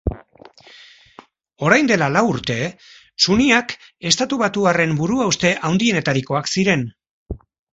Orain 1.67 1.91
dela 1.91 2.07
lau 2.13 2.23
urte, 2.31 2.57
suniak 3.25 3.75
estatubatuarren 4.13 4.97
buruhauste 5.03 5.53
handienetarikoak 5.71 6.51
ziren. 6.57 6.89